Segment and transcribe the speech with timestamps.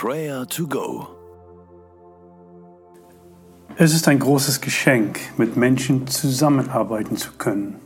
[0.00, 1.08] Prayer to Go.
[3.76, 7.80] Es ist ein großes Geschenk, mit Menschen zusammenarbeiten zu können.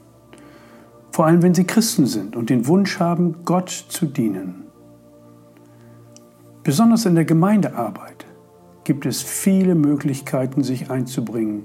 [1.10, 4.64] Vor allem, wenn sie Christen sind und den Wunsch haben, Gott zu dienen.
[6.62, 8.26] Besonders in der Gemeindearbeit
[8.84, 11.62] gibt es viele Möglichkeiten, sich einzubringen,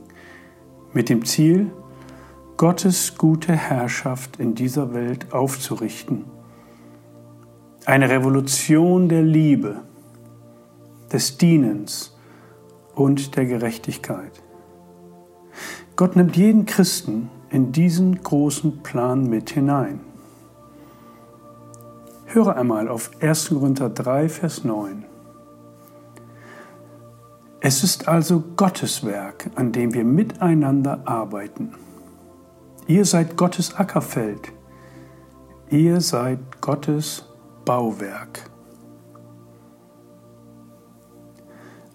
[0.93, 1.71] mit dem Ziel,
[2.55, 6.23] Gottes gute Herrschaft in dieser Welt aufzurichten.
[7.83, 9.81] Eine Revolution der Liebe,
[11.11, 12.15] des Dienens
[12.95, 14.43] und der Gerechtigkeit.
[15.95, 20.01] Gott nimmt jeden Christen in diesen großen Plan mit hinein.
[22.25, 23.49] Höre einmal auf 1.
[23.49, 25.05] Korinther 3, Vers 9.
[27.59, 31.73] Es ist also Gottes Werk, an dem wir miteinander arbeiten.
[32.85, 34.53] Ihr seid Gottes Ackerfeld.
[35.69, 37.25] Ihr seid Gottes
[37.65, 38.49] Bauwerk.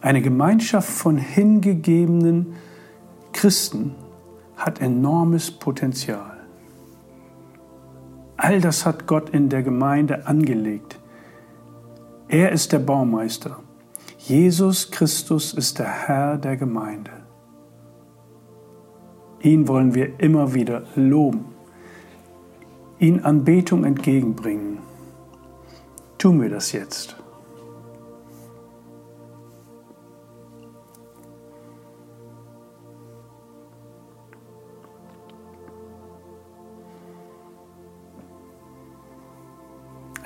[0.02, 2.54] Eine Gemeinschaft von hingegebenen
[3.32, 3.94] Christen
[4.56, 6.38] hat enormes Potenzial.
[8.36, 10.98] All das hat Gott in der Gemeinde angelegt.
[12.26, 13.60] Er ist der Baumeister.
[14.18, 17.12] Jesus Christus ist der Herr der Gemeinde.
[19.40, 21.44] Ihn wollen wir immer wieder loben,
[22.98, 24.78] ihn Anbetung entgegenbringen.
[26.18, 27.21] Tun wir das jetzt.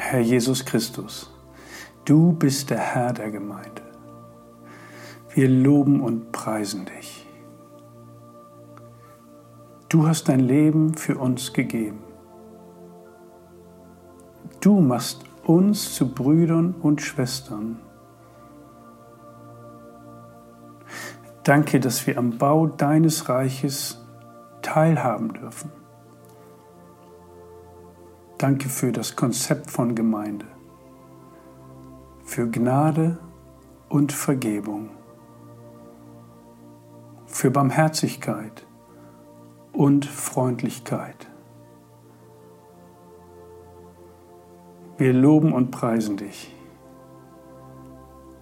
[0.08, 1.28] Herr Jesus Christus,
[2.04, 3.82] du bist der Herr der Gemeinde.
[5.34, 7.26] Wir loben und preisen dich.
[9.88, 12.04] Du hast dein Leben für uns gegeben.
[14.60, 17.80] Du machst uns zu Brüdern und Schwestern.
[21.42, 24.06] Danke, dass wir am Bau deines Reiches
[24.62, 25.72] teilhaben dürfen.
[28.38, 30.44] Danke für das Konzept von Gemeinde,
[32.22, 33.16] für Gnade
[33.88, 34.90] und Vergebung,
[37.26, 38.66] für Barmherzigkeit
[39.72, 41.30] und Freundlichkeit.
[44.98, 46.54] Wir loben und preisen dich.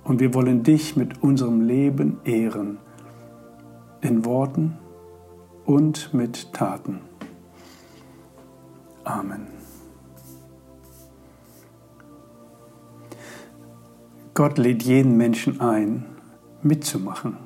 [0.03, 2.79] Und wir wollen dich mit unserem Leben ehren,
[4.01, 4.77] in Worten
[5.65, 7.01] und mit Taten.
[9.05, 9.64] Amen.
[14.35, 16.07] Gott lädt jeden Menschen ein,
[16.61, 17.37] mitzumachen.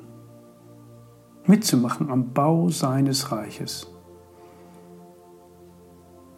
[1.45, 3.87] Mitzumachen am Bau seines Reiches.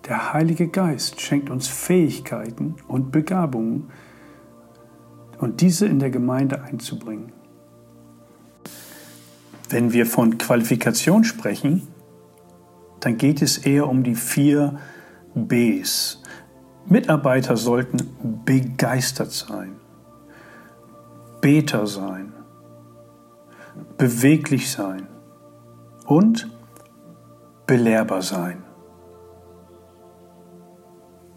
[0.05, 3.91] Der Heilige Geist schenkt uns Fähigkeiten und Begabungen
[5.39, 7.31] und diese in der Gemeinde einzubringen.
[9.69, 11.87] Wenn wir von Qualifikation sprechen,
[12.99, 14.79] dann geht es eher um die vier
[15.33, 16.21] Bs.
[16.87, 19.80] Mitarbeiter sollten begeistert sein.
[21.41, 22.33] Beter sein,
[23.97, 25.07] beweglich sein
[26.05, 26.49] und
[27.65, 28.63] belehrbar sein.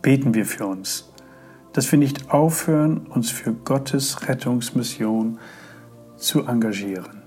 [0.02, 1.10] Beten wir für uns,
[1.72, 5.38] dass wir nicht aufhören, uns für Gottes Rettungsmission
[6.16, 7.23] zu engagieren.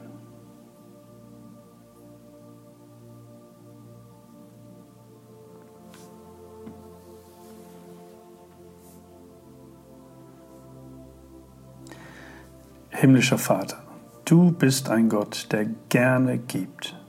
[12.99, 13.77] Himmlischer Vater,
[14.25, 16.99] du bist ein Gott, der gerne gibt.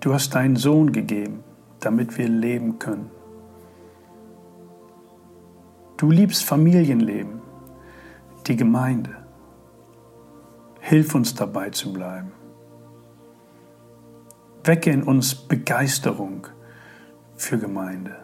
[0.00, 1.44] Du hast deinen Sohn gegeben,
[1.80, 3.10] damit wir leben können.
[5.98, 7.42] Du liebst Familienleben,
[8.46, 9.14] die Gemeinde.
[10.80, 12.32] Hilf uns dabei zu bleiben.
[14.64, 16.46] Wecke in uns Begeisterung
[17.36, 18.16] für Gemeinde.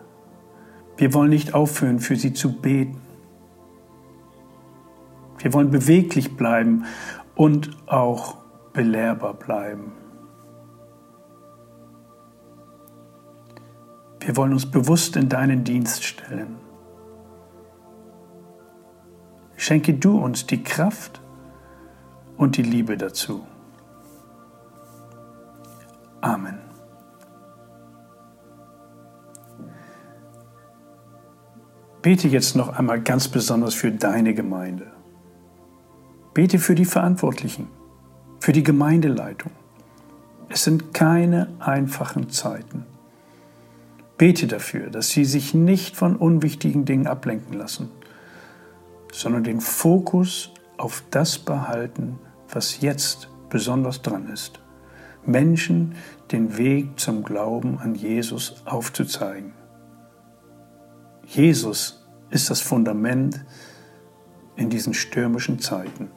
[0.96, 3.03] Wir wollen nicht aufhören, für sie zu beten.
[5.44, 6.86] Wir wollen beweglich bleiben
[7.34, 8.38] und auch
[8.72, 9.92] belehrbar bleiben.
[14.20, 16.56] Wir wollen uns bewusst in deinen Dienst stellen.
[19.56, 21.20] Schenke du uns die Kraft
[22.38, 23.46] und die Liebe dazu.
[26.22, 26.58] Amen.
[32.00, 35.03] Bete jetzt noch einmal ganz besonders für deine Gemeinde.
[36.34, 37.68] Bete für die Verantwortlichen,
[38.40, 39.52] für die Gemeindeleitung.
[40.48, 42.84] Es sind keine einfachen Zeiten.
[44.18, 47.88] Bete dafür, dass sie sich nicht von unwichtigen Dingen ablenken lassen,
[49.12, 54.58] sondern den Fokus auf das behalten, was jetzt besonders dran ist.
[55.24, 55.94] Menschen
[56.32, 59.52] den Weg zum Glauben an Jesus aufzuzeigen.
[61.26, 63.44] Jesus ist das Fundament
[64.56, 66.10] in diesen stürmischen Zeiten.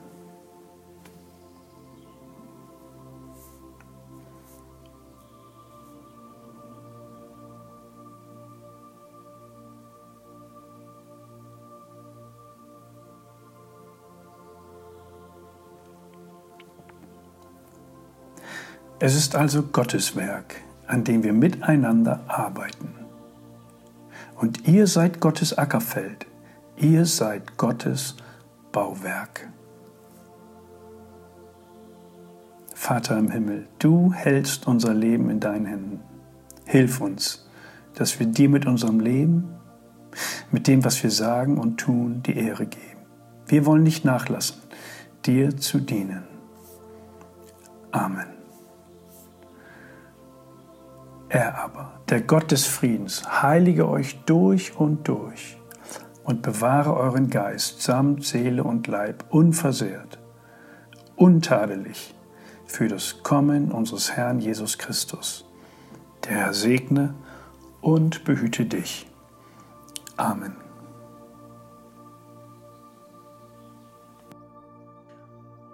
[18.99, 20.55] Es ist also Gottes Werk,
[20.87, 22.95] an dem wir miteinander arbeiten.
[24.35, 26.25] Und ihr seid Gottes Ackerfeld,
[26.77, 28.15] ihr seid Gottes
[28.71, 29.49] Bauwerk.
[32.73, 35.99] Vater im Himmel, du hältst unser Leben in deinen Händen.
[36.65, 37.47] Hilf uns,
[37.93, 39.53] dass wir dir mit unserem Leben,
[40.51, 43.05] mit dem, was wir sagen und tun, die Ehre geben.
[43.45, 44.57] Wir wollen nicht nachlassen,
[45.25, 46.23] dir zu dienen.
[47.91, 48.36] Amen.
[51.29, 55.57] Er aber, der Gott des Friedens, heilige euch durch und durch
[56.23, 60.19] und bewahre euren Geist samt Seele und Leib unversehrt,
[61.15, 62.15] untadelig
[62.65, 65.45] für das Kommen unseres Herrn Jesus Christus.
[66.25, 67.13] Der Herr segne
[67.81, 69.07] und behüte dich.
[70.15, 70.55] Amen.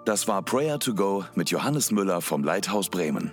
[0.04, 3.32] Das war Prayer to Go mit Johannes Müller vom Leithaus Bremen.